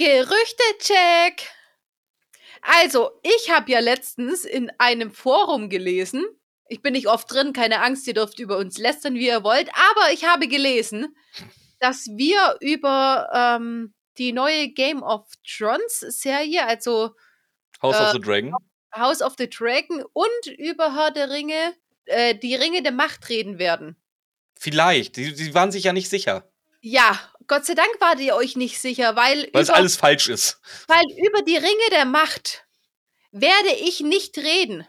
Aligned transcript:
Gerüchte-Check. 0.00 1.46
Also, 2.62 3.10
ich 3.22 3.50
habe 3.50 3.70
ja 3.70 3.80
letztens 3.80 4.46
in 4.46 4.70
einem 4.78 5.10
Forum 5.10 5.68
gelesen. 5.68 6.24
Ich 6.68 6.80
bin 6.80 6.92
nicht 6.94 7.06
oft 7.06 7.30
drin, 7.30 7.52
keine 7.52 7.82
Angst, 7.82 8.06
ihr 8.06 8.14
dürft 8.14 8.38
über 8.38 8.56
uns 8.56 8.78
lästern, 8.78 9.14
wie 9.14 9.26
ihr 9.26 9.44
wollt. 9.44 9.68
Aber 9.74 10.10
ich 10.12 10.24
habe 10.24 10.48
gelesen, 10.48 11.14
dass 11.80 12.06
wir 12.16 12.56
über 12.60 13.28
ähm, 13.34 13.92
die 14.16 14.32
neue 14.32 14.68
Game 14.68 15.02
of 15.02 15.26
Thrones 15.46 16.00
Serie, 16.00 16.66
also 16.66 17.10
House 17.82 17.96
Äh, 17.96 18.02
of 18.04 18.12
the 18.12 18.20
Dragon. 18.20 18.54
House 18.94 19.20
of 19.20 19.34
the 19.38 19.48
Dragon 19.50 20.02
und 20.14 20.46
über 20.58 20.94
Herr 20.94 21.10
der 21.10 21.28
Ringe, 21.30 21.74
äh, 22.06 22.34
die 22.34 22.54
Ringe 22.54 22.82
der 22.82 22.92
Macht 22.92 23.28
reden 23.28 23.58
werden. 23.58 23.96
Vielleicht. 24.58 25.16
Sie, 25.16 25.34
sie 25.34 25.54
waren 25.54 25.72
sich 25.72 25.84
ja 25.84 25.92
nicht 25.92 26.08
sicher, 26.08 26.50
Ja, 26.80 27.18
Gott 27.50 27.66
sei 27.66 27.74
Dank 27.74 27.90
wart 27.98 28.20
ihr 28.20 28.36
euch 28.36 28.54
nicht 28.54 28.80
sicher, 28.80 29.16
weil, 29.16 29.50
weil 29.52 29.62
es 29.64 29.70
alles 29.70 29.96
falsch 29.96 30.28
ist. 30.28 30.60
weil 30.86 31.04
über 31.16 31.42
die 31.42 31.56
Ringe 31.56 31.90
der 31.90 32.04
Macht 32.04 32.64
werde 33.32 33.72
ich 33.74 33.98
nicht 33.98 34.38
reden. 34.38 34.86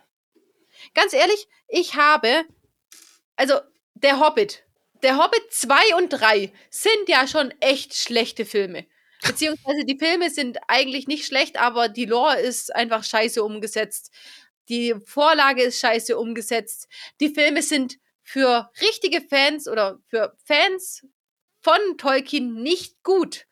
Ganz 0.93 1.13
ehrlich, 1.13 1.47
ich 1.67 1.95
habe, 1.95 2.43
also 3.35 3.55
der 3.95 4.19
Hobbit, 4.19 4.63
der 5.01 5.17
Hobbit 5.17 5.41
2 5.49 5.95
und 5.95 6.09
3 6.09 6.53
sind 6.69 7.07
ja 7.09 7.27
schon 7.27 7.51
echt 7.61 7.95
schlechte 7.95 8.45
Filme. 8.45 8.85
Beziehungsweise 9.25 9.83
die 9.83 9.97
Filme 9.97 10.29
sind 10.29 10.59
eigentlich 10.67 11.07
nicht 11.07 11.25
schlecht, 11.25 11.59
aber 11.59 11.89
die 11.89 12.05
Lore 12.05 12.39
ist 12.39 12.75
einfach 12.75 13.03
scheiße 13.03 13.43
umgesetzt. 13.43 14.11
Die 14.69 14.93
Vorlage 15.03 15.63
ist 15.63 15.79
scheiße 15.79 16.15
umgesetzt. 16.15 16.87
Die 17.21 17.33
Filme 17.33 17.63
sind 17.63 17.97
für 18.21 18.69
richtige 18.79 19.21
Fans 19.21 19.67
oder 19.67 19.97
für 20.11 20.37
Fans 20.45 21.01
von 21.61 21.97
Tolkien 21.97 22.61
nicht 22.61 23.03
gut. 23.03 23.45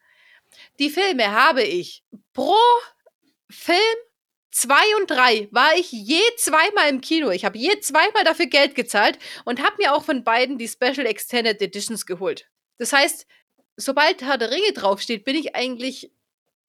Die 0.80 0.90
Filme 0.90 1.32
habe 1.32 1.64
ich 1.64 2.04
pro 2.34 2.56
Film 3.50 3.80
zwei 4.52 4.96
und 5.00 5.10
drei 5.10 5.48
war 5.52 5.76
ich 5.76 5.92
je 5.92 6.22
zweimal 6.38 6.90
im 6.90 7.02
Kino. 7.02 7.30
Ich 7.30 7.46
habe 7.46 7.58
je 7.58 7.80
zweimal 7.80 8.24
dafür 8.24 8.48
Geld 8.48 8.76
gezahlt 8.76 9.20
und 9.46 9.62
habe 9.62 9.76
mir 9.78 9.94
auch 9.94 10.04
von 10.04 10.24
beiden 10.24 10.58
die 10.58 10.68
Special 10.68 11.06
Extended 11.06 11.62
Editions 11.62 12.06
geholt. 12.06 12.48
Das 12.78 12.94
heißt, 12.94 13.28
sobald 13.78 14.22
Herr 14.22 14.38
der 14.38 14.52
Ringe 14.52 14.74
draufsteht, 14.74 15.24
bin 15.24 15.36
ich 15.36 15.56
eigentlich 15.56 16.12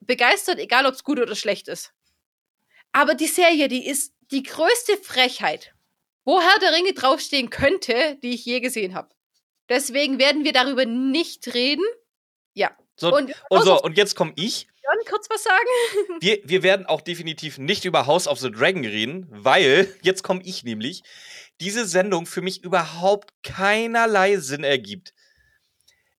begeistert, 0.01 0.59
egal 0.59 0.87
ob 0.87 0.95
es 0.95 1.05
gut 1.05 1.21
oder 1.21 1.37
schlecht 1.37 1.69
ist. 1.69 1.93
Aber 2.93 3.15
die 3.15 3.27
Serie, 3.27 3.69
die 3.69 3.87
ist 3.87 4.15
die 4.31 4.43
größte 4.43 4.97
Frechheit, 4.97 5.75
wo 6.25 6.41
Herr 6.41 6.59
der 6.59 6.73
Ringe 6.73 6.93
draufstehen 6.93 7.51
könnte, 7.51 8.19
die 8.23 8.31
ich 8.31 8.45
je 8.45 8.61
gesehen 8.61 8.95
habe. 8.95 9.15
Deswegen 9.71 10.19
werden 10.19 10.45
wir 10.45 10.53
darüber 10.53 10.85
nicht 10.85 11.55
reden. 11.55 11.85
Ja. 12.55 12.77
So, 12.97 13.15
Und, 13.15 13.33
und, 13.49 13.65
so, 13.65 13.81
und 13.81 13.97
jetzt 13.97 14.17
komme 14.17 14.33
ich. 14.37 14.67
John, 14.83 15.05
kurz 15.09 15.31
was 15.31 15.45
sagen? 15.45 16.19
Wir, 16.21 16.41
wir 16.43 16.63
werden 16.63 16.85
auch 16.87 17.01
definitiv 17.01 17.59
nicht 17.59 17.85
über 17.85 18.07
House 18.07 18.27
of 18.27 18.41
the 18.41 18.51
Dragon 18.51 18.85
reden, 18.85 19.27
weil, 19.31 19.95
jetzt 20.03 20.23
komme 20.23 20.43
ich 20.45 20.65
nämlich, 20.65 21.03
diese 21.61 21.87
Sendung 21.87 22.27
für 22.27 22.43
mich 22.43 22.65
überhaupt 22.65 23.31
keinerlei 23.43 24.39
Sinn 24.39 24.65
ergibt. 24.65 25.15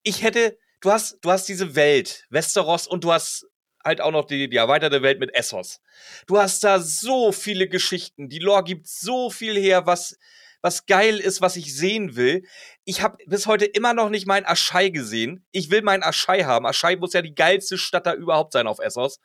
Ich 0.04 0.24
hätte, 0.24 0.58
du 0.80 0.92
hast, 0.92 1.18
du 1.22 1.32
hast 1.32 1.50
diese 1.50 1.76
Welt, 1.76 2.26
Westeros, 2.30 2.88
und 2.88 3.04
du 3.04 3.12
hast 3.12 3.46
halt 3.84 4.00
auch 4.00 4.12
noch 4.12 4.26
die, 4.26 4.50
die 4.50 4.58
erweiterte 4.58 5.02
Welt 5.02 5.20
mit 5.20 5.36
Essos. 5.36 5.82
Du 6.28 6.38
hast 6.38 6.64
da 6.64 6.80
so 6.80 7.32
viele 7.32 7.68
Geschichten, 7.68 8.30
die 8.30 8.40
Lore 8.40 8.64
gibt 8.64 8.88
so 8.88 9.30
viel 9.30 9.60
her, 9.60 9.86
was, 9.86 10.18
was 10.62 10.86
geil 10.86 11.20
ist, 11.20 11.42
was 11.42 11.56
ich 11.56 11.76
sehen 11.76 12.16
will. 12.16 12.44
Ich 12.86 13.02
habe 13.02 13.18
bis 13.26 13.48
heute 13.48 13.66
immer 13.66 13.94
noch 13.94 14.10
nicht 14.10 14.28
mein 14.28 14.46
Aschai 14.46 14.90
gesehen. 14.90 15.46
Ich 15.52 15.72
will 15.72 15.82
mein 15.82 16.04
Aschai 16.04 16.44
haben. 16.44 16.66
Aschai 16.66 16.96
muss 16.96 17.14
ja 17.14 17.22
die 17.22 17.36
geilste 17.36 17.78
Stadt 17.78 18.06
da 18.06 18.14
überhaupt 18.14 18.54
sein 18.54 18.68
auf 18.68 18.80
Essos. 18.80 19.20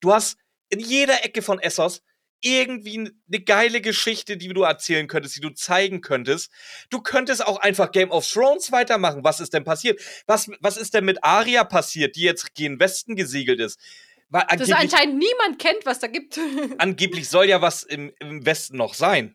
Du 0.00 0.12
hast 0.12 0.36
in 0.68 0.80
jeder 0.80 1.24
Ecke 1.24 1.42
von 1.42 1.60
Essos 1.60 2.02
irgendwie 2.44 2.98
eine 2.98 3.40
geile 3.40 3.80
Geschichte, 3.80 4.36
die 4.36 4.48
du 4.48 4.62
erzählen 4.62 5.08
könntest, 5.08 5.36
die 5.36 5.40
du 5.40 5.50
zeigen 5.50 6.02
könntest. 6.02 6.50
Du 6.90 7.00
könntest 7.00 7.44
auch 7.46 7.58
einfach 7.58 7.90
Game 7.90 8.10
of 8.10 8.30
Thrones 8.30 8.70
weitermachen. 8.70 9.24
Was 9.24 9.40
ist 9.40 9.54
denn 9.54 9.64
passiert? 9.64 10.00
Was, 10.26 10.50
was 10.60 10.76
ist 10.76 10.92
denn 10.92 11.06
mit 11.06 11.24
Arya 11.24 11.64
passiert, 11.64 12.16
die 12.16 12.22
jetzt 12.22 12.54
gen 12.54 12.78
Westen 12.78 13.16
gesegelt 13.16 13.60
ist? 13.60 13.80
Weil 14.28 14.44
Das 14.58 14.70
anscheinend 14.70 15.18
niemand 15.18 15.58
kennt, 15.58 15.86
was 15.86 16.00
da 16.00 16.06
gibt. 16.06 16.38
angeblich 16.78 17.28
soll 17.28 17.46
ja 17.46 17.62
was 17.62 17.82
im, 17.82 18.12
im 18.18 18.44
Westen 18.44 18.76
noch 18.76 18.94
sein. 18.94 19.34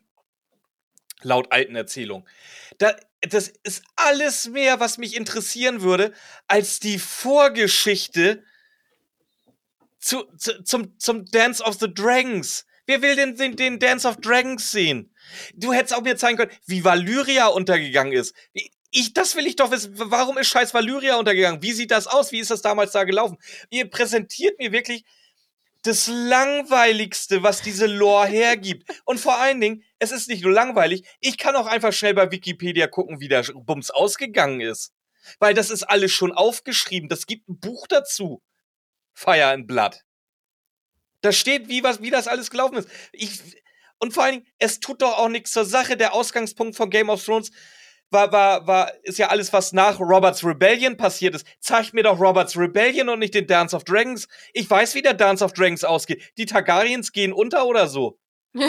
Laut 1.22 1.52
alten 1.52 1.76
Erzählungen. 1.76 2.26
Da, 2.78 2.96
das 3.20 3.52
ist 3.62 3.82
alles 3.96 4.48
mehr, 4.48 4.80
was 4.80 4.98
mich 4.98 5.16
interessieren 5.16 5.82
würde, 5.82 6.12
als 6.48 6.80
die 6.80 6.98
Vorgeschichte 6.98 8.42
zu, 9.98 10.24
zu, 10.36 10.62
zum, 10.62 10.98
zum 10.98 11.26
Dance 11.26 11.62
of 11.62 11.78
the 11.78 11.92
Dragons. 11.92 12.64
Wer 12.86 13.02
will 13.02 13.14
denn 13.14 13.36
den, 13.36 13.56
den 13.56 13.78
Dance 13.78 14.08
of 14.08 14.16
Dragons 14.16 14.72
sehen? 14.72 15.14
Du 15.54 15.72
hättest 15.72 15.94
auch 15.94 16.02
mir 16.02 16.16
zeigen 16.16 16.38
können, 16.38 16.50
wie 16.66 16.82
Valyria 16.82 17.46
untergegangen 17.46 18.12
ist. 18.12 18.34
Ich, 18.90 19.12
das 19.12 19.36
will 19.36 19.46
ich 19.46 19.56
doch 19.56 19.70
wissen. 19.70 19.92
Warum 19.94 20.38
ist 20.38 20.48
scheiß 20.48 20.74
Valyria 20.74 21.16
untergegangen? 21.16 21.62
Wie 21.62 21.72
sieht 21.72 21.92
das 21.92 22.06
aus? 22.06 22.32
Wie 22.32 22.40
ist 22.40 22.50
das 22.50 22.62
damals 22.62 22.92
da 22.92 23.04
gelaufen? 23.04 23.36
Ihr 23.68 23.88
präsentiert 23.88 24.58
mir 24.58 24.72
wirklich 24.72 25.04
das 25.82 26.08
Langweiligste, 26.08 27.42
was 27.42 27.62
diese 27.62 27.86
Lore 27.86 28.26
hergibt. 28.26 28.90
Und 29.04 29.18
vor 29.18 29.38
allen 29.38 29.60
Dingen, 29.60 29.82
es 29.98 30.12
ist 30.12 30.28
nicht 30.28 30.42
nur 30.42 30.52
langweilig, 30.52 31.08
ich 31.20 31.38
kann 31.38 31.56
auch 31.56 31.66
einfach 31.66 31.92
schnell 31.92 32.14
bei 32.14 32.30
Wikipedia 32.30 32.86
gucken, 32.86 33.20
wie 33.20 33.28
der 33.28 33.42
Bums 33.54 33.90
ausgegangen 33.90 34.60
ist. 34.60 34.92
Weil 35.38 35.54
das 35.54 35.70
ist 35.70 35.84
alles 35.84 36.12
schon 36.12 36.32
aufgeschrieben. 36.32 37.08
Das 37.08 37.26
gibt 37.26 37.48
ein 37.48 37.60
Buch 37.60 37.86
dazu. 37.86 38.42
Fire 39.12 39.46
and 39.46 39.66
Blood. 39.66 40.00
Da 41.20 41.32
steht, 41.32 41.68
wie, 41.68 41.82
was, 41.82 42.00
wie 42.00 42.10
das 42.10 42.28
alles 42.28 42.50
gelaufen 42.50 42.76
ist. 42.76 42.88
Ich, 43.12 43.40
und 43.98 44.14
vor 44.14 44.24
allen 44.24 44.36
Dingen, 44.36 44.46
es 44.58 44.80
tut 44.80 45.02
doch 45.02 45.18
auch 45.18 45.28
nichts 45.28 45.52
zur 45.52 45.66
Sache. 45.66 45.96
Der 45.96 46.14
Ausgangspunkt 46.14 46.76
von 46.76 46.88
Game 46.88 47.10
of 47.10 47.24
Thrones 47.24 47.50
war, 48.10 48.32
war, 48.32 48.66
war, 48.66 48.92
ist 49.02 49.18
ja 49.18 49.28
alles, 49.28 49.52
was 49.52 49.72
nach 49.72 50.00
Roberts 50.00 50.44
Rebellion 50.44 50.96
passiert 50.96 51.34
ist. 51.34 51.46
Zeigt 51.60 51.94
mir 51.94 52.02
doch 52.02 52.20
Roberts 52.20 52.56
Rebellion 52.56 53.08
und 53.08 53.20
nicht 53.20 53.34
den 53.34 53.46
Dance 53.46 53.74
of 53.74 53.84
Dragons. 53.84 54.28
Ich 54.52 54.68
weiß, 54.68 54.94
wie 54.94 55.02
der 55.02 55.14
Dance 55.14 55.44
of 55.44 55.52
Dragons 55.52 55.84
ausgeht. 55.84 56.32
Die 56.36 56.46
Targaryens 56.46 57.12
gehen 57.12 57.32
unter 57.32 57.66
oder 57.66 57.86
so. 57.86 58.18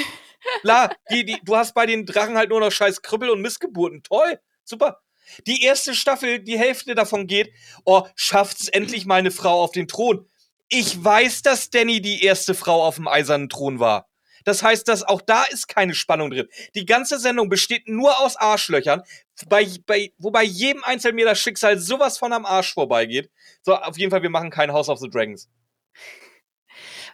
Klar, 0.62 0.96
die, 1.12 1.25
die, 1.25 1.40
du 1.44 1.56
hast 1.56 1.74
bei 1.74 1.85
den 1.85 2.06
Drachen 2.06 2.38
halt 2.38 2.50
nur 2.50 2.59
noch 2.59 2.72
scheiß 2.72 3.02
Krüppel 3.02 3.29
und 3.29 3.41
Missgeburten. 3.41 4.03
Toll, 4.03 4.40
super. 4.63 5.02
Die 5.47 5.63
erste 5.63 5.96
Staffel, 5.96 6.40
die 6.40 6.58
Hälfte 6.58 6.96
davon 6.96 7.28
geht, 7.28 7.52
oh, 7.85 8.03
schafft's 8.16 8.68
endlich 8.68 9.06
mal 9.06 9.16
eine 9.16 9.31
Frau 9.31 9.63
auf 9.63 9.72
den 9.72 9.88
Thron. 9.88 10.28
Ich 10.68 11.03
weiß, 11.03 11.41
dass 11.41 11.69
Danny 11.69 12.02
die 12.02 12.23
erste 12.23 12.53
Frau 12.53 12.84
auf 12.84 12.96
dem 12.96 13.08
eisernen 13.08 13.50
Thron 13.50 13.79
war. 13.79 14.08
Das 14.44 14.63
heißt, 14.63 14.88
dass 14.88 15.03
auch 15.03 15.22
da 15.22 15.44
ist 15.44 15.68
keine 15.68 15.94
Spannung 15.94 16.31
drin. 16.31 16.47
Die 16.75 16.85
ganze 16.85 17.19
Sendung 17.19 17.50
besteht 17.50 17.88
nur 17.88 18.19
aus 18.19 18.35
Arschlöchern, 18.35 19.03
bei, 19.47 19.68
bei, 19.85 20.13
wo 20.18 20.31
bei 20.31 20.44
jedem 20.44 20.84
Einzelnen 20.84 21.16
mir 21.16 21.25
das 21.25 21.40
Schicksal 21.40 21.78
sowas 21.78 22.18
von 22.18 22.34
am 22.34 22.46
Arsch 22.46 22.74
vorbeigeht. 22.74 23.29
So, 23.62 23.75
auf 23.75 23.97
jeden 23.97 24.12
Fall, 24.12 24.22
wir 24.22 24.29
machen 24.29 24.50
kein 24.50 24.72
House 24.72 24.90
of 24.90 25.00
the 25.00 25.09
Dragons. 25.09 25.50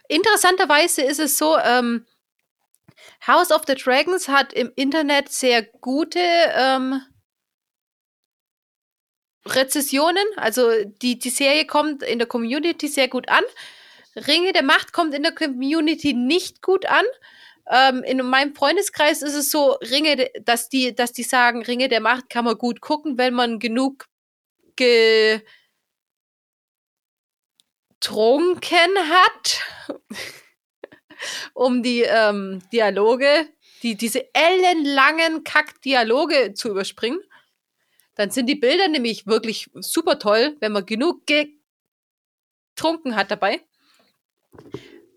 Interessanterweise 0.08 1.02
ist 1.02 1.20
es 1.20 1.36
so, 1.36 1.58
ähm, 1.58 2.06
House 3.26 3.50
of 3.50 3.62
the 3.66 3.74
Dragons 3.74 4.28
hat 4.28 4.52
im 4.52 4.72
Internet 4.76 5.30
sehr 5.30 5.62
gute 5.62 6.20
ähm, 6.20 7.02
Rezessionen. 9.44 10.24
Also 10.36 10.84
die, 10.84 11.18
die 11.18 11.30
Serie 11.30 11.66
kommt 11.66 12.02
in 12.02 12.18
der 12.18 12.28
Community 12.28 12.88
sehr 12.88 13.08
gut 13.08 13.28
an. 13.28 13.44
Ringe 14.26 14.52
der 14.52 14.62
Macht 14.62 14.92
kommt 14.92 15.14
in 15.14 15.22
der 15.22 15.34
Community 15.34 16.14
nicht 16.14 16.62
gut 16.62 16.86
an. 16.86 17.04
Ähm, 17.70 18.02
in 18.02 18.24
meinem 18.26 18.54
Freundeskreis 18.54 19.22
ist 19.22 19.34
es 19.34 19.50
so, 19.50 19.72
Ringe, 19.82 20.30
dass 20.42 20.68
die, 20.68 20.94
dass 20.94 21.12
die 21.12 21.22
sagen, 21.22 21.62
Ringe 21.62 21.88
der 21.88 22.00
Macht 22.00 22.30
kann 22.30 22.44
man 22.44 22.56
gut 22.56 22.80
gucken, 22.80 23.18
wenn 23.18 23.34
man 23.34 23.58
genug 23.58 24.06
getrunken 24.76 25.44
hat, 29.10 29.60
um 31.54 31.82
die 31.82 32.02
ähm, 32.02 32.62
Dialoge, 32.72 33.48
die, 33.82 33.96
diese 33.96 34.32
ellenlangen 34.34 35.44
Kack-Dialoge 35.44 36.54
zu 36.54 36.70
überspringen. 36.70 37.20
Dann 38.14 38.30
sind 38.30 38.46
die 38.46 38.56
Bilder 38.56 38.88
nämlich 38.88 39.26
wirklich 39.26 39.70
super 39.74 40.18
toll, 40.18 40.56
wenn 40.60 40.72
man 40.72 40.86
genug 40.86 41.26
getrunken 42.74 43.14
hat 43.14 43.30
dabei. 43.30 43.60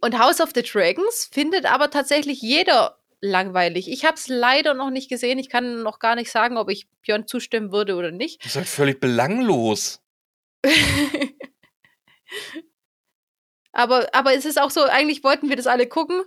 Und 0.01 0.18
House 0.18 0.42
of 0.42 0.51
the 0.56 0.63
Dragons 0.63 1.30
findet 1.31 1.66
aber 1.66 1.89
tatsächlich 1.92 2.42
jeder 2.42 2.98
langweilig. 3.22 3.89
Ich 3.89 4.04
habe 4.04 4.16
es 4.16 4.28
leider 4.28 4.74
noch 4.74 4.89
nicht 4.89 5.10
gesehen. 5.10 5.38
Ich 5.38 5.50
kann 5.50 5.83
noch 5.83 6.00
gar 6.00 6.16
nicht 6.16 6.31
sagen, 6.31 6.57
ob 6.57 6.69
ich 6.69 6.89
Björn 7.04 7.28
zustimmen 7.28 7.72
würde 7.72 7.95
oder 7.95 8.12
nicht. 8.12 8.44
Das 8.44 8.51
ist 8.51 8.56
halt 8.57 8.68
völlig 8.68 9.00
belanglos. 9.00 10.01
aber, 13.72 14.10
aber 14.13 14.33
es 14.33 14.45
ist 14.45 14.60
auch 14.60 14.72
so, 14.72 14.81
eigentlich 14.83 15.24
wollten 15.24 15.50
wir 15.50 15.56
das 15.56 15.68
alle 15.68 15.88
gucken. 15.88 16.24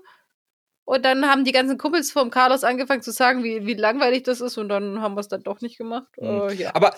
Und 0.87 1.05
dann 1.05 1.27
haben 1.27 1.45
die 1.45 1.53
ganzen 1.53 1.79
Kumpels 1.79 2.13
vom 2.13 2.31
Carlos 2.31 2.63
angefangen 2.63 3.03
zu 3.03 3.11
sagen, 3.11 3.43
wie, 3.43 3.67
wie 3.67 3.75
langweilig 3.75 4.23
das 4.25 4.41
ist. 4.41 4.59
Und 4.59 4.69
dann 4.69 5.01
haben 5.01 5.15
wir 5.15 5.21
es 5.21 5.29
dann 5.29 5.43
doch 5.43 5.63
nicht 5.63 5.79
gemacht. 5.79 6.09
Hm. 6.19 6.49
Äh, 6.49 6.55
ja. 6.55 6.75
Aber 6.75 6.95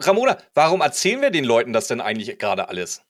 Ramona, 0.00 0.36
warum 0.54 0.82
erzählen 0.82 1.22
wir 1.22 1.30
den 1.30 1.44
Leuten 1.44 1.72
das 1.72 1.88
denn 1.88 2.00
eigentlich 2.00 2.38
gerade 2.38 2.68
alles? 2.68 3.02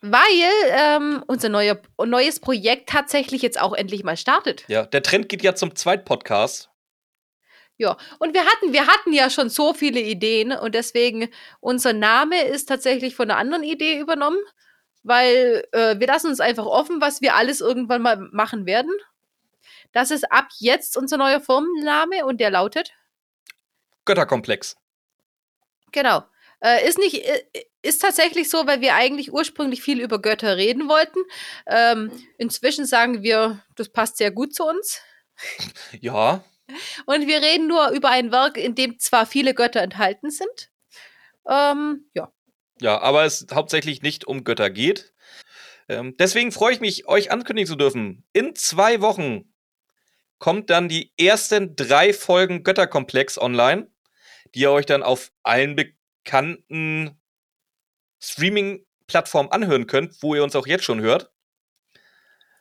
Weil 0.00 0.22
ähm, 0.70 1.24
unser 1.26 1.48
neuer, 1.48 1.80
neues 2.04 2.40
Projekt 2.40 2.88
tatsächlich 2.88 3.42
jetzt 3.42 3.60
auch 3.60 3.72
endlich 3.72 4.04
mal 4.04 4.16
startet. 4.16 4.64
Ja, 4.68 4.84
der 4.84 5.02
Trend 5.02 5.28
geht 5.28 5.42
ja 5.42 5.54
zum 5.54 5.74
Zweitpodcast. 5.74 6.70
Ja, 7.76 7.96
und 8.18 8.34
wir 8.34 8.44
hatten, 8.44 8.72
wir 8.72 8.88
hatten 8.88 9.12
ja 9.12 9.30
schon 9.30 9.50
so 9.50 9.72
viele 9.72 10.00
Ideen 10.00 10.50
und 10.52 10.74
deswegen 10.74 11.28
unser 11.60 11.92
Name 11.92 12.42
ist 12.42 12.66
tatsächlich 12.66 13.14
von 13.14 13.30
einer 13.30 13.38
anderen 13.38 13.62
Idee 13.62 14.00
übernommen, 14.00 14.40
weil 15.04 15.64
äh, 15.70 15.98
wir 16.00 16.08
lassen 16.08 16.26
uns 16.26 16.40
einfach 16.40 16.66
offen, 16.66 17.00
was 17.00 17.20
wir 17.20 17.36
alles 17.36 17.60
irgendwann 17.60 18.02
mal 18.02 18.16
machen 18.32 18.66
werden. 18.66 18.90
Das 19.92 20.10
ist 20.10 20.30
ab 20.32 20.48
jetzt 20.58 20.96
unser 20.96 21.18
neuer 21.18 21.40
Firmenname 21.40 22.26
und 22.26 22.40
der 22.40 22.50
lautet 22.50 22.92
Götterkomplex. 24.04 24.76
Genau. 25.92 26.24
Äh, 26.60 26.88
ist 26.88 26.98
nicht, 26.98 27.24
äh, 27.24 27.42
ist 27.82 28.02
tatsächlich 28.02 28.50
so, 28.50 28.66
weil 28.66 28.80
wir 28.80 28.94
eigentlich 28.94 29.32
ursprünglich 29.32 29.82
viel 29.82 30.00
über 30.00 30.20
Götter 30.20 30.56
reden 30.56 30.88
wollten. 30.88 31.20
Ähm, 31.66 32.10
inzwischen 32.36 32.86
sagen 32.86 33.22
wir, 33.22 33.62
das 33.76 33.88
passt 33.88 34.16
sehr 34.16 34.30
gut 34.30 34.54
zu 34.54 34.64
uns. 34.64 35.00
Ja. 36.00 36.44
Und 37.06 37.26
wir 37.26 37.40
reden 37.40 37.66
nur 37.66 37.90
über 37.90 38.10
ein 38.10 38.32
Werk, 38.32 38.56
in 38.56 38.74
dem 38.74 38.98
zwar 38.98 39.24
viele 39.24 39.54
Götter 39.54 39.80
enthalten 39.80 40.30
sind. 40.30 40.70
Ähm, 41.48 42.10
ja. 42.14 42.32
Ja, 42.80 43.00
aber 43.00 43.24
es 43.24 43.46
hauptsächlich 43.52 44.02
nicht 44.02 44.26
um 44.26 44.44
Götter 44.44 44.70
geht. 44.70 45.12
Ähm, 45.88 46.16
deswegen 46.18 46.52
freue 46.52 46.74
ich 46.74 46.80
mich, 46.80 47.08
euch 47.08 47.30
ankündigen 47.30 47.66
zu 47.66 47.76
dürfen. 47.76 48.24
In 48.32 48.54
zwei 48.54 49.00
Wochen 49.00 49.52
kommt 50.38 50.70
dann 50.70 50.88
die 50.88 51.12
ersten 51.18 51.74
drei 51.74 52.12
Folgen 52.12 52.62
Götterkomplex 52.62 53.38
online, 53.38 53.90
die 54.54 54.60
ihr 54.60 54.70
euch 54.70 54.86
dann 54.86 55.02
auf 55.02 55.32
allen 55.42 55.76
bekannten 56.28 57.18
Streaming-Plattformen 58.20 59.50
anhören 59.50 59.86
könnt, 59.86 60.22
wo 60.22 60.34
ihr 60.34 60.44
uns 60.44 60.54
auch 60.54 60.66
jetzt 60.66 60.84
schon 60.84 61.00
hört. 61.00 61.30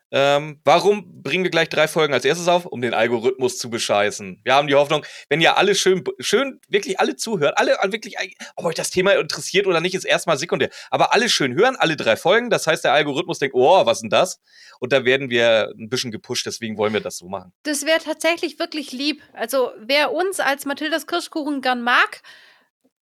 Ähm, 0.10 0.62
warum 0.64 1.22
bringen 1.22 1.44
wir 1.44 1.52
gleich 1.52 1.68
drei 1.68 1.90
Folgen 1.90 2.14
als 2.14 2.24
erstes 2.24 2.48
auf? 2.48 2.66
Um 2.66 2.80
den 2.80 2.94
Algorithmus 2.94 3.58
zu 3.58 3.70
bescheißen. 3.70 4.40
Wir 4.46 4.54
haben 4.54 4.70
die 4.70 4.76
Hoffnung, 4.76 5.06
wenn 5.28 5.42
ihr 5.42 5.58
alle 5.58 5.76
schön, 5.76 6.02
schön, 6.20 6.62
wirklich 6.70 7.02
alle 7.02 7.18
zuhört, 7.18 7.58
alle 7.58 7.78
wirklich, 7.92 8.16
ob 8.56 8.64
euch 8.64 8.76
das 8.76 8.90
Thema 8.90 9.12
interessiert 9.20 9.68
oder 9.68 9.82
nicht, 9.82 9.96
ist 9.96 10.06
erstmal 10.06 10.38
sekundär. 10.38 10.70
Aber 10.90 11.14
alle 11.14 11.28
schön 11.28 11.54
hören, 11.54 11.76
alle 11.76 11.98
drei 11.98 12.16
Folgen. 12.16 12.50
Das 12.50 12.68
heißt, 12.68 12.86
der 12.86 12.94
Algorithmus 12.94 13.40
denkt, 13.40 13.54
oh, 13.54 13.86
was 13.86 14.00
denn 14.00 14.10
das? 14.10 14.40
Und 14.80 14.94
da 14.94 15.04
werden 15.04 15.30
wir 15.30 15.74
ein 15.78 15.90
bisschen 15.90 16.12
gepusht, 16.12 16.46
deswegen 16.46 16.78
wollen 16.78 16.94
wir 16.94 17.02
das 17.02 17.18
so 17.18 17.28
machen. 17.28 17.52
Das 17.64 17.86
wäre 17.86 18.00
tatsächlich 18.00 18.60
wirklich 18.60 18.94
lieb. 18.94 19.22
Also, 19.34 19.74
wer 19.78 20.14
uns 20.14 20.40
als 20.40 20.66
Mathildas 20.66 21.06
Kirschkuchen 21.06 21.60
gern 21.60 21.82
mag, 21.82 22.22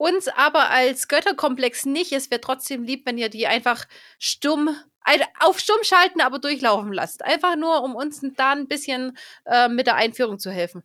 uns 0.01 0.27
aber 0.27 0.71
als 0.71 1.07
Götterkomplex 1.07 1.85
nicht, 1.85 2.11
es 2.11 2.31
wäre 2.31 2.41
trotzdem 2.41 2.83
lieb, 2.83 3.05
wenn 3.05 3.19
ihr 3.19 3.29
die 3.29 3.45
einfach 3.45 3.85
stumm 4.17 4.75
auf 5.39 5.59
stumm 5.59 5.83
schalten, 5.83 6.21
aber 6.21 6.39
durchlaufen 6.39 6.93
lasst. 6.93 7.23
Einfach 7.23 7.55
nur, 7.55 7.83
um 7.83 7.95
uns 7.95 8.21
da 8.35 8.51
ein 8.51 8.67
bisschen 8.67 9.17
äh, 9.45 9.67
mit 9.67 9.87
der 9.87 9.95
Einführung 9.95 10.37
zu 10.37 10.51
helfen. 10.51 10.83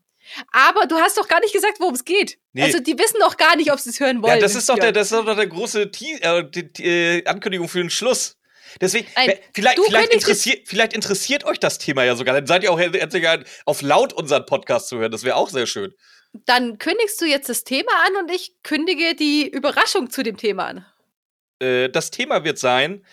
Aber 0.53 0.87
du 0.87 0.97
hast 0.97 1.19
doch 1.19 1.29
gar 1.29 1.41
nicht 1.41 1.53
gesagt, 1.53 1.81
worum 1.81 1.95
es 1.95 2.05
geht. 2.05 2.39
Nee. 2.53 2.63
Also 2.63 2.81
die 2.81 2.99
wissen 2.99 3.19
doch 3.21 3.37
gar 3.37 3.57
nicht, 3.57 3.73
ob 3.73 3.79
sie 3.79 3.91
es 3.91 4.01
hören 4.01 4.23
wollen. 4.23 4.35
Ja, 4.35 4.41
das 4.41 4.55
ist 4.55 4.69
doch 4.69 4.79
der, 4.79 4.93
das 4.93 5.13
ist 5.13 5.19
doch 5.19 5.37
der 5.37 5.47
große 5.47 5.91
T 5.91 6.19
äh, 6.21 6.45
die, 6.51 6.73
die, 6.73 6.85
äh, 6.85 7.27
Ankündigung 7.27 7.69
für 7.69 7.79
den 7.79 7.91
Schluss. 7.91 8.37
Deswegen, 8.81 9.07
Nein, 9.15 9.35
vielleicht, 9.55 9.79
vielleicht, 9.79 10.13
interessiert, 10.13 10.69
vielleicht 10.69 10.93
interessiert 10.93 11.45
euch 11.45 11.61
das 11.61 11.79
Thema 11.79 12.05
ja 12.05 12.17
sogar. 12.17 12.35
Dann 12.35 12.47
seid 12.47 12.65
ihr 12.65 12.73
auch 12.73 12.79
herzlich 12.79 13.27
auf 13.65 13.81
laut 13.81 14.13
unseren 14.13 14.45
Podcast 14.45 14.89
zu 14.89 14.99
hören. 14.99 15.13
Das 15.13 15.23
wäre 15.25 15.37
auch 15.37 15.49
sehr 15.49 15.67
schön. 15.67 15.95
Dann 16.45 16.79
kündigst 16.79 17.21
du 17.21 17.25
jetzt 17.25 17.49
das 17.49 17.65
Thema 17.65 17.93
an 18.07 18.17
und 18.17 18.31
ich 18.31 18.63
kündige 18.63 19.15
die 19.15 19.49
Überraschung 19.49 20.11
zu 20.11 20.23
dem 20.23 20.37
Thema 20.37 20.67
an. 20.67 20.87
Äh, 21.61 21.89
das 21.89 22.11
Thema 22.11 22.45
wird 22.45 22.59
sein, 22.59 23.05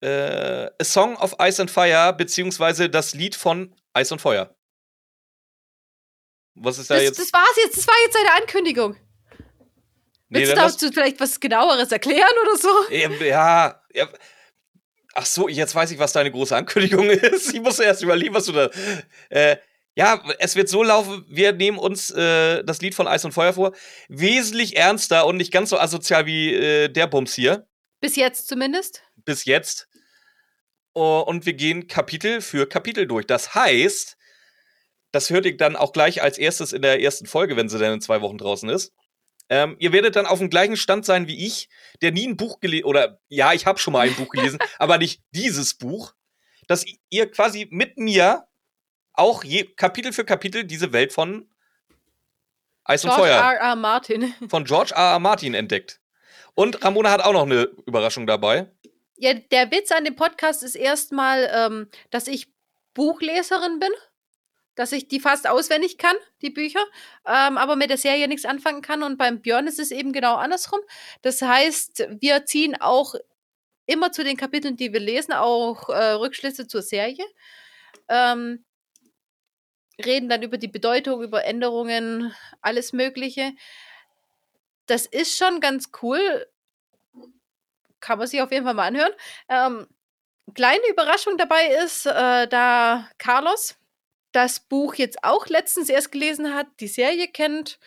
äh, 0.00 0.66
A 0.66 0.84
Song 0.84 1.16
of 1.16 1.36
Ice 1.40 1.60
and 1.60 1.70
Fire, 1.70 2.12
beziehungsweise 2.12 2.90
das 2.90 3.14
Lied 3.14 3.34
von 3.34 3.74
Eis 3.92 4.12
und 4.12 4.20
Feuer. 4.20 4.54
Was 6.54 6.78
ist 6.78 6.90
da 6.90 6.94
das, 6.94 7.04
jetzt? 7.04 7.18
Das 7.18 7.32
war's 7.32 7.56
jetzt, 7.64 7.76
das 7.76 7.88
war 7.88 7.94
jetzt 8.04 8.16
eine 8.16 8.32
Ankündigung. 8.42 8.96
Nee, 10.28 10.40
Willst 10.40 10.52
du 10.52 10.56
dazu 10.56 10.92
vielleicht 10.92 11.20
was 11.20 11.38
genaueres 11.38 11.92
erklären 11.92 12.34
oder 12.42 12.56
so? 12.56 12.70
Ja, 13.24 13.80
ja, 13.94 14.08
Ach 15.18 15.24
so, 15.24 15.48
jetzt 15.48 15.74
weiß 15.74 15.90
ich, 15.92 15.98
was 15.98 16.12
deine 16.12 16.30
große 16.30 16.54
Ankündigung 16.54 17.08
ist. 17.10 17.54
Ich 17.54 17.60
muss 17.62 17.78
erst 17.78 18.02
überlegen, 18.02 18.34
was 18.34 18.44
du 18.44 18.52
da. 18.52 18.70
Äh, 19.30 19.56
ja, 19.96 20.22
es 20.38 20.56
wird 20.56 20.68
so 20.68 20.82
laufen, 20.82 21.24
wir 21.26 21.52
nehmen 21.52 21.78
uns 21.78 22.10
äh, 22.10 22.62
das 22.64 22.82
Lied 22.82 22.94
von 22.94 23.08
Eis 23.08 23.24
und 23.24 23.32
Feuer 23.32 23.54
vor. 23.54 23.72
Wesentlich 24.08 24.76
ernster 24.76 25.26
und 25.26 25.38
nicht 25.38 25.50
ganz 25.50 25.70
so 25.70 25.78
asozial 25.78 26.26
wie 26.26 26.52
äh, 26.52 26.88
der 26.88 27.06
Bums 27.06 27.34
hier. 27.34 27.66
Bis 28.00 28.14
jetzt 28.14 28.46
zumindest. 28.46 29.02
Bis 29.24 29.46
jetzt. 29.46 29.88
Oh, 30.92 31.24
und 31.26 31.46
wir 31.46 31.54
gehen 31.54 31.88
Kapitel 31.88 32.42
für 32.42 32.68
Kapitel 32.68 33.06
durch. 33.06 33.26
Das 33.26 33.54
heißt, 33.54 34.18
das 35.12 35.30
hört 35.30 35.46
ihr 35.46 35.56
dann 35.56 35.76
auch 35.76 35.92
gleich 35.92 36.22
als 36.22 36.36
erstes 36.36 36.74
in 36.74 36.82
der 36.82 37.00
ersten 37.00 37.24
Folge, 37.24 37.56
wenn 37.56 37.70
sie 37.70 37.78
dann 37.78 37.94
in 37.94 38.00
zwei 38.02 38.20
Wochen 38.20 38.36
draußen 38.36 38.68
ist. 38.68 38.92
Ähm, 39.48 39.76
ihr 39.78 39.92
werdet 39.92 40.16
dann 40.16 40.26
auf 40.26 40.40
dem 40.40 40.50
gleichen 40.50 40.76
Stand 40.76 41.06
sein 41.06 41.26
wie 41.26 41.46
ich, 41.46 41.70
der 42.02 42.12
nie 42.12 42.26
ein 42.26 42.36
Buch 42.36 42.60
gelesen 42.60 42.84
oder 42.84 43.18
ja, 43.28 43.54
ich 43.54 43.64
habe 43.64 43.78
schon 43.78 43.92
mal 43.92 44.06
ein 44.06 44.14
Buch 44.14 44.28
gelesen, 44.28 44.58
aber 44.78 44.98
nicht 44.98 45.22
dieses 45.30 45.74
Buch, 45.74 46.12
dass 46.66 46.84
ihr 47.08 47.30
quasi 47.30 47.66
mit 47.70 47.96
mir 47.96 48.46
auch 49.16 49.44
je, 49.44 49.64
Kapitel 49.64 50.12
für 50.12 50.24
Kapitel 50.24 50.64
diese 50.64 50.92
Welt 50.92 51.12
von 51.12 51.48
Eis 52.84 53.02
George 53.02 53.16
und 53.16 53.26
Feuer 53.26 53.36
R. 53.36 53.60
R. 53.60 53.76
Martin 53.76 54.34
von 54.48 54.64
George 54.64 54.92
R. 54.94 55.12
R. 55.12 55.18
Martin 55.18 55.54
entdeckt. 55.54 56.00
Und 56.54 56.82
Ramona 56.84 57.10
hat 57.10 57.20
auch 57.20 57.32
noch 57.32 57.42
eine 57.42 57.64
Überraschung 57.86 58.26
dabei. 58.26 58.70
Ja, 59.16 59.34
der 59.34 59.70
Witz 59.70 59.90
an 59.92 60.04
dem 60.04 60.14
Podcast 60.14 60.62
ist 60.62 60.74
erstmal, 60.74 61.50
ähm, 61.52 61.88
dass 62.10 62.28
ich 62.28 62.48
Buchleserin 62.94 63.78
bin, 63.78 63.90
dass 64.74 64.92
ich 64.92 65.08
die 65.08 65.20
fast 65.20 65.48
auswendig 65.48 65.98
kann, 65.98 66.16
die 66.42 66.50
Bücher, 66.50 66.84
ähm, 67.26 67.58
aber 67.58 67.76
mit 67.76 67.90
der 67.90 67.96
Serie 67.96 68.28
nichts 68.28 68.44
anfangen 68.44 68.82
kann. 68.82 69.02
Und 69.02 69.16
beim 69.16 69.40
Björn 69.40 69.66
ist 69.66 69.78
es 69.78 69.90
eben 69.90 70.12
genau 70.12 70.36
andersrum. 70.36 70.80
Das 71.22 71.42
heißt, 71.42 72.08
wir 72.20 72.44
ziehen 72.44 72.76
auch 72.78 73.14
immer 73.86 74.12
zu 74.12 74.22
den 74.22 74.36
Kapiteln, 74.36 74.76
die 74.76 74.92
wir 74.92 75.00
lesen, 75.00 75.32
auch 75.32 75.88
äh, 75.88 76.12
Rückschlüsse 76.12 76.66
zur 76.66 76.82
Serie. 76.82 77.24
Ähm, 78.08 78.64
reden 80.04 80.28
dann 80.28 80.42
über 80.42 80.58
die 80.58 80.68
Bedeutung, 80.68 81.22
über 81.22 81.44
Änderungen, 81.44 82.34
alles 82.60 82.92
Mögliche 82.92 83.52
das 84.86 85.06
ist 85.06 85.36
schon 85.36 85.60
ganz 85.60 85.90
cool. 86.02 86.46
Kann 88.00 88.18
man 88.18 88.26
sich 88.26 88.40
auf 88.40 88.52
jeden 88.52 88.64
Fall 88.64 88.74
mal 88.74 88.86
anhören. 88.86 89.12
Ähm, 89.48 89.86
kleine 90.54 90.88
Überraschung 90.88 91.36
dabei 91.36 91.66
ist, 91.84 92.06
äh, 92.06 92.46
da 92.46 93.08
Carlos 93.18 93.76
das 94.32 94.60
Buch 94.60 94.94
jetzt 94.94 95.24
auch 95.24 95.46
letztens 95.46 95.88
erst 95.88 96.12
gelesen 96.12 96.54
hat, 96.54 96.66
die 96.80 96.88
Serie 96.88 97.28
kennt. 97.28 97.78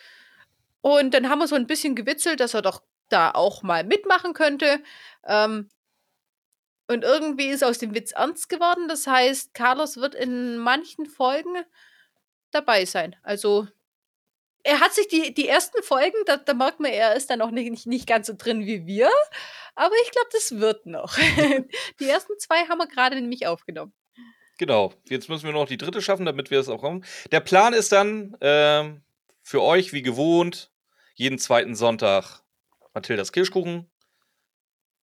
Und 0.82 1.14
dann 1.14 1.28
haben 1.28 1.38
wir 1.38 1.48
so 1.48 1.54
ein 1.56 1.66
bisschen 1.66 1.94
gewitzelt, 1.94 2.40
dass 2.40 2.54
er 2.54 2.62
doch 2.62 2.82
da 3.08 3.30
auch 3.32 3.62
mal 3.62 3.84
mitmachen 3.84 4.34
könnte. 4.34 4.82
Ähm, 5.24 5.70
und 6.88 7.04
irgendwie 7.04 7.48
ist 7.48 7.62
aus 7.62 7.78
dem 7.78 7.94
Witz 7.94 8.12
ernst 8.12 8.48
geworden. 8.48 8.88
Das 8.88 9.06
heißt, 9.06 9.54
Carlos 9.54 9.96
wird 9.96 10.14
in 10.14 10.58
manchen 10.58 11.06
Folgen 11.06 11.54
dabei 12.50 12.84
sein. 12.84 13.16
Also 13.22 13.66
er 14.62 14.80
hat 14.80 14.92
sich 14.92 15.08
die, 15.08 15.32
die 15.32 15.48
ersten 15.48 15.82
Folgen, 15.82 16.16
da, 16.26 16.36
da 16.36 16.54
merkt 16.54 16.80
man, 16.80 16.92
er 16.92 17.14
ist 17.14 17.30
dann 17.30 17.40
auch 17.40 17.50
nicht, 17.50 17.70
nicht, 17.70 17.86
nicht 17.86 18.06
ganz 18.06 18.26
so 18.26 18.34
drin 18.36 18.66
wie 18.66 18.86
wir. 18.86 19.10
Aber 19.74 19.94
ich 20.04 20.10
glaube, 20.10 20.28
das 20.32 20.58
wird 20.58 20.86
noch. 20.86 21.16
die 22.00 22.08
ersten 22.08 22.38
zwei 22.38 22.66
haben 22.68 22.78
wir 22.78 22.86
gerade 22.86 23.16
nämlich 23.16 23.46
aufgenommen. 23.46 23.92
Genau. 24.58 24.92
Jetzt 25.08 25.28
müssen 25.28 25.46
wir 25.46 25.52
noch 25.52 25.66
die 25.66 25.78
dritte 25.78 26.02
schaffen, 26.02 26.26
damit 26.26 26.50
wir 26.50 26.60
es 26.60 26.68
auch 26.68 26.82
haben. 26.82 27.02
Der 27.32 27.40
Plan 27.40 27.72
ist 27.72 27.92
dann 27.92 28.36
ähm, 28.42 29.02
für 29.42 29.62
euch, 29.62 29.92
wie 29.92 30.02
gewohnt, 30.02 30.70
jeden 31.14 31.38
zweiten 31.38 31.74
Sonntag 31.74 32.42
Mathildas 32.92 33.32
Kirschkuchen. 33.32 33.90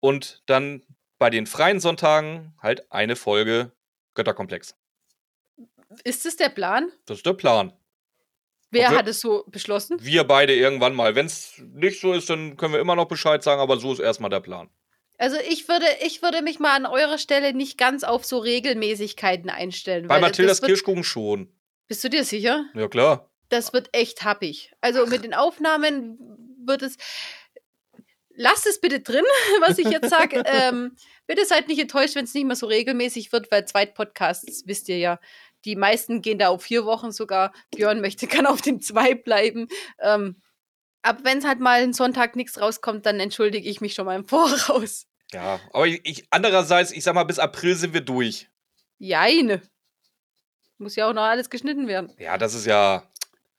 Und 0.00 0.42
dann 0.46 0.84
bei 1.18 1.30
den 1.30 1.46
freien 1.46 1.80
Sonntagen 1.80 2.54
halt 2.61 2.90
eine 2.90 3.14
Folge 3.14 3.72
Götterkomplex. 4.14 4.75
Ist 6.04 6.25
das 6.25 6.37
der 6.37 6.49
Plan? 6.49 6.90
Das 7.06 7.18
ist 7.18 7.26
der 7.26 7.34
Plan. 7.34 7.72
Wer 8.70 8.90
wir, 8.90 8.96
hat 8.96 9.06
es 9.06 9.20
so 9.20 9.44
beschlossen? 9.49 9.99
Wir 10.00 10.25
beide 10.25 10.54
irgendwann 10.54 10.94
mal. 10.94 11.14
Wenn 11.14 11.26
es 11.26 11.62
nicht 11.75 12.00
so 12.00 12.14
ist, 12.14 12.30
dann 12.30 12.56
können 12.56 12.72
wir 12.72 12.80
immer 12.80 12.96
noch 12.96 13.06
Bescheid 13.06 13.42
sagen, 13.42 13.61
aber 13.61 13.78
so 13.78 13.92
ist 13.92 13.99
erstmal 13.99 14.30
der 14.30 14.40
Plan. 14.40 14.70
Also 15.18 15.37
ich 15.49 15.68
würde, 15.68 15.87
ich 16.04 16.22
würde 16.22 16.42
mich 16.42 16.58
mal 16.58 16.75
an 16.75 16.87
eurer 16.87 17.18
Stelle 17.18 17.52
nicht 17.52 17.76
ganz 17.76 18.02
auf 18.02 18.25
so 18.25 18.38
Regelmäßigkeiten 18.38 19.50
einstellen. 19.50 20.08
Bei 20.08 20.18
Mathildas 20.18 20.62
Kirschkuchen 20.62 21.04
schon. 21.04 21.52
Bist 21.87 22.02
du 22.02 22.08
dir 22.08 22.25
sicher? 22.25 22.64
Ja, 22.75 22.88
klar. 22.88 23.30
Das 23.50 23.75
wird 23.75 23.90
echt 23.92 24.25
happig. 24.25 24.72
Also 24.80 25.06
mit 25.06 25.22
den 25.22 25.34
Aufnahmen 25.34 26.18
wird 26.64 26.80
es. 26.80 26.96
Lasst 28.34 28.66
es 28.66 28.80
bitte 28.80 29.00
drin, 29.00 29.25
was 29.61 29.76
ich 29.76 29.90
jetzt 29.90 30.08
sage. 30.08 30.42
ähm, 30.46 30.96
bitte 31.26 31.44
seid 31.44 31.68
nicht 31.68 31.78
enttäuscht, 31.78 32.14
wenn 32.14 32.25
es 32.25 32.32
nicht 32.32 32.46
mehr 32.46 32.56
so 32.56 32.66
regelmäßig 32.66 33.30
wird, 33.32 33.50
weil 33.50 33.66
Zweitpodcasts, 33.66 34.66
wisst 34.66 34.88
ihr 34.88 34.96
ja, 34.96 35.20
die 35.64 35.76
meisten 35.76 36.23
gehen 36.23 36.38
da 36.38 36.49
auf 36.49 36.62
vier 36.62 36.85
Wochen 36.85 37.12
sogar. 37.12 37.52
Björn 37.75 38.00
möchte, 38.00 38.26
kann 38.28 38.47
auf 38.47 38.62
den 38.62 38.81
zwei 38.81 39.14
bleiben. 39.14 39.69
Ähm, 40.00 40.40
aber 41.02 41.25
wenn 41.25 41.38
es 41.38 41.45
halt 41.45 41.61
mal 41.61 41.83
einen 41.83 41.92
Sonntag 41.92 42.37
nichts 42.37 42.61
rauskommt, 42.61 43.07
dann 43.07 43.21
entschuldige 43.21 43.69
ich 43.69 43.81
mich 43.81 43.95
schon 43.95 44.07
mal 44.07 44.16
im 44.16 44.25
Voraus. 44.28 45.07
Ja, 45.33 45.61
aber 45.73 45.87
ich, 45.87 46.00
ich, 46.04 46.26
andererseits, 46.31 46.92
ich 46.92 47.04
sag 47.04 47.14
mal, 47.14 47.25
bis 47.25 47.38
April 47.38 47.75
sind 47.75 47.95
wir 47.95 48.02
durch. 48.02 48.49
Jein. 48.99 49.62
Muss 50.78 50.97
ja 50.97 51.09
auch 51.09 51.14
noch 51.14 51.23
alles 51.23 51.49
geschnitten 51.49 51.88
werden. 51.88 52.12
Ja, 52.19 52.37
das 52.38 52.54
ist 52.54 52.66
ja. 52.66 53.09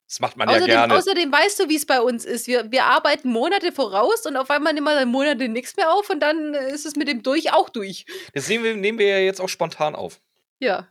Das 0.07 0.19
macht 0.19 0.37
man 0.37 0.47
Außerdem, 0.47 0.67
ja 0.67 0.75
gerne. 0.81 0.95
außerdem 0.95 1.31
weißt 1.31 1.61
du, 1.61 1.69
wie 1.69 1.75
es 1.75 1.87
bei 1.87 1.99
uns 1.99 2.23
ist. 2.23 2.45
Wir, 2.45 2.71
wir 2.71 2.83
arbeiten 2.83 3.31
Monate 3.31 3.71
voraus 3.71 4.25
und 4.27 4.37
auf 4.37 4.51
einmal 4.51 4.73
nehmen 4.73 4.85
wir 4.85 4.93
dann 4.93 5.09
Monate 5.09 5.47
nichts 5.47 5.75
mehr 5.75 5.91
auf 5.91 6.09
und 6.09 6.19
dann 6.19 6.53
äh, 6.53 6.71
ist 6.71 6.85
es 6.85 6.95
mit 6.95 7.07
dem 7.07 7.23
durch 7.23 7.51
auch 7.51 7.69
durch. 7.69 8.05
Wir, 8.31 8.75
nehmen 8.75 8.99
wir 8.99 9.07
ja 9.07 9.17
jetzt 9.19 9.41
auch 9.41 9.49
spontan 9.49 9.95
auf. 9.95 10.21
Ja. 10.59 10.87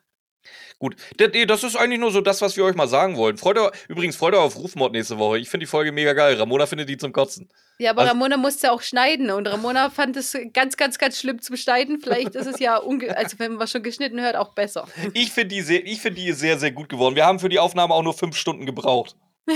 Gut, 0.78 0.96
das 1.16 1.62
ist 1.64 1.76
eigentlich 1.76 2.00
nur 2.00 2.11
so 2.11 2.20
das, 2.20 2.40
was 2.42 2.56
wir 2.56 2.64
euch 2.64 2.75
mal 2.75 2.88
sagen 2.88 3.16
wollen. 3.16 3.37
Freut 3.38 3.58
euch, 3.58 3.70
übrigens, 3.88 4.16
freut 4.16 4.34
euch 4.34 4.40
auf 4.40 4.56
Rufmord 4.56 4.92
nächste 4.92 5.18
Woche. 5.18 5.38
Ich 5.38 5.49
finde 5.49 5.64
die 5.64 5.70
Folge 5.70 5.92
mega 5.92 6.12
geil. 6.12 6.34
Ramona 6.37 6.66
findet 6.66 6.88
die 6.88 6.96
zum 6.96 7.12
Kotzen. 7.12 7.49
Ja, 7.78 7.90
aber 7.92 8.02
Was? 8.02 8.11
Ramona 8.11 8.37
musste 8.37 8.72
auch 8.72 8.82
schneiden 8.82 9.30
und 9.30 9.46
Ramona 9.46 9.90
fand 9.90 10.16
es 10.16 10.37
ganz, 10.52 10.76
ganz, 10.76 10.99
ganz 10.99 11.18
schlimm 11.18 11.40
zum 11.40 11.56
Schneiden. 11.56 12.00
Vielleicht 12.00 12.34
ist 12.34 12.46
es 12.46 12.58
ja, 12.58 12.78
also 12.80 13.38
wenn 13.38 13.54
man 13.54 13.68
schon 13.68 13.82
geschnitten 13.82 14.20
hört, 14.20 14.37
auch 14.37 14.54
besser. 14.54 14.87
Ich 15.14 15.30
finde 15.32 15.54
die, 15.54 15.62
sehr- 15.62 15.87
ich 15.87 16.00
find 16.00 16.18
die 16.18 16.32
sehr, 16.32 16.58
sehr 16.58 16.72
gut 16.72 16.88
geworden. 16.88 17.14
Wir 17.16 17.26
haben 17.26 17.38
für 17.38 17.49
die 17.49 17.58
Aufnahme 17.58 17.94
auch 17.94 18.02
nur 18.02 18.14
fünf 18.14 18.37
Stunden 18.37 18.66
gebraucht. 18.66 19.16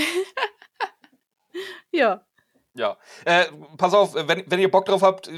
Ja. 1.91 2.21
Ja. 2.75 2.97
Äh, 3.25 3.45
pass 3.77 3.93
auf, 3.93 4.13
wenn, 4.13 4.43
wenn 4.45 4.59
ihr 4.59 4.69
Bock 4.69 4.85
drauf 4.85 5.01
habt, 5.01 5.27
äh, 5.27 5.31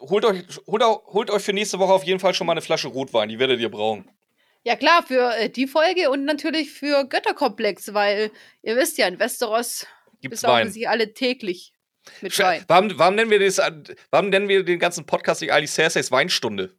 holt 0.00 0.24
euch, 0.24 0.44
holt, 0.66 0.82
holt 0.82 1.30
euch 1.30 1.42
für 1.42 1.52
nächste 1.52 1.78
Woche 1.78 1.92
auf 1.92 2.04
jeden 2.04 2.18
Fall 2.20 2.32
schon 2.32 2.46
mal 2.46 2.52
eine 2.54 2.62
Flasche 2.62 2.88
Rotwein. 2.88 3.28
Die 3.28 3.38
werdet 3.38 3.60
ihr 3.60 3.70
brauchen. 3.70 4.10
Ja, 4.64 4.76
klar, 4.76 5.02
für 5.06 5.34
äh, 5.36 5.48
die 5.48 5.66
Folge 5.66 6.10
und 6.10 6.24
natürlich 6.24 6.72
für 6.72 7.04
Götterkomplex, 7.08 7.94
weil 7.94 8.30
ihr 8.62 8.76
wisst 8.76 8.98
ja, 8.98 9.06
in 9.06 9.18
Westeros 9.18 9.86
Gibt's 10.20 10.42
besaufen 10.42 10.70
sich 10.70 10.88
alle 10.88 11.14
täglich 11.14 11.72
mit 12.20 12.32
Sch- 12.32 12.42
Wein. 12.42 12.64
Warum, 12.68 12.98
warum, 12.98 13.14
nennen 13.14 13.30
wir 13.30 13.38
das, 13.38 13.60
warum 14.10 14.30
nennen 14.30 14.48
wir 14.48 14.64
den 14.64 14.78
ganzen 14.78 15.06
Podcast 15.06 15.40
nicht 15.40 15.52
eigentlich 15.52 15.70
Cerseis 15.70 16.10
Weinstunde? 16.10 16.74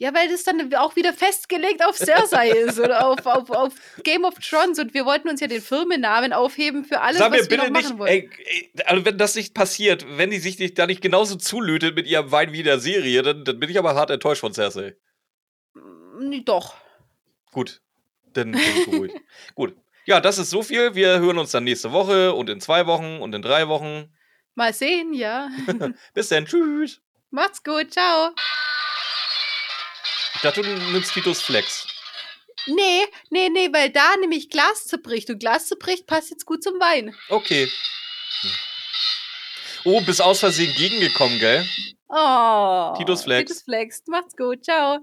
Ja, 0.00 0.14
weil 0.14 0.28
das 0.28 0.44
dann 0.44 0.72
auch 0.74 0.94
wieder 0.94 1.12
festgelegt 1.12 1.84
auf 1.84 1.96
Cersei 1.96 2.50
ist 2.50 2.78
oder 2.78 3.04
auf, 3.08 3.26
auf, 3.26 3.50
auf 3.50 3.74
Game 4.04 4.24
of 4.24 4.34
Thrones 4.38 4.78
und 4.78 4.94
wir 4.94 5.04
wollten 5.04 5.28
uns 5.28 5.40
ja 5.40 5.48
den 5.48 5.60
Firmennamen 5.60 6.32
aufheben 6.32 6.84
für 6.84 7.00
alles, 7.00 7.18
Sag 7.18 7.32
mir 7.32 7.40
was 7.40 7.50
wir 7.50 7.56
noch 7.56 7.70
machen 7.70 7.86
nicht, 7.88 7.98
wollen. 7.98 8.08
ey, 8.12 8.30
ey, 8.44 8.70
also 8.84 9.04
wenn 9.04 9.18
das 9.18 9.34
nicht 9.34 9.54
passiert, 9.54 10.06
wenn 10.16 10.30
die 10.30 10.38
sich 10.38 10.60
nicht, 10.60 10.78
da 10.78 10.86
nicht 10.86 11.00
genauso 11.02 11.34
zulötet 11.34 11.96
mit 11.96 12.06
ihrem 12.06 12.30
Wein 12.30 12.52
wie 12.52 12.60
in 12.60 12.66
der 12.66 12.78
Serie, 12.78 13.22
dann, 13.22 13.44
dann 13.44 13.58
bin 13.58 13.68
ich 13.70 13.78
aber 13.78 13.96
hart 13.96 14.10
enttäuscht 14.10 14.42
von 14.42 14.54
Cersei. 14.54 14.94
Nee, 16.18 16.42
Doch. 16.44 16.76
Gut, 17.52 17.80
dann 18.34 18.52
bin 18.52 18.60
ich 18.60 18.90
beruhigt. 18.90 19.16
Gut. 19.54 19.76
Ja, 20.04 20.20
das 20.20 20.38
ist 20.38 20.50
so 20.50 20.62
viel. 20.62 20.94
Wir 20.94 21.18
hören 21.18 21.38
uns 21.38 21.50
dann 21.50 21.64
nächste 21.64 21.92
Woche 21.92 22.32
und 22.32 22.48
in 22.48 22.60
zwei 22.60 22.86
Wochen 22.86 23.18
und 23.20 23.34
in 23.34 23.42
drei 23.42 23.68
Wochen. 23.68 24.10
Mal 24.54 24.72
sehen, 24.72 25.12
ja. 25.12 25.50
Bis 26.14 26.28
dann. 26.28 26.46
Tschüss. 26.46 27.00
Macht's 27.30 27.62
gut, 27.62 27.92
ciao. 27.92 28.30
Ich 30.34 30.40
dachte, 30.40 30.62
du 30.62 30.68
nimmst 30.92 31.12
Titus 31.12 31.42
Flex. 31.42 31.86
Nee, 32.66 33.06
nee, 33.30 33.48
nee, 33.48 33.68
weil 33.72 33.90
da 33.90 34.16
nämlich 34.16 34.50
Glas 34.50 34.86
zerbricht 34.86 35.28
und 35.30 35.40
Glas 35.40 35.66
zerbricht 35.68 36.06
passt 36.06 36.30
jetzt 36.30 36.46
gut 36.46 36.62
zum 36.62 36.80
Wein. 36.80 37.14
Okay. 37.28 37.70
Oh, 39.84 40.00
bist 40.00 40.20
aus 40.22 40.40
Versehen 40.40 40.74
gegengekommen, 40.74 41.38
gell? 41.38 41.66
Oh. 42.08 42.94
Titus 42.96 43.24
Flex. 43.24 43.48
Titus 43.50 43.62
Flex. 43.62 44.02
Macht's 44.06 44.36
gut, 44.36 44.64
ciao. 44.64 45.00